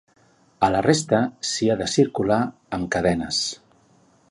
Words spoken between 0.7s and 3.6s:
la resta s’hi ha de circular amb cadenes.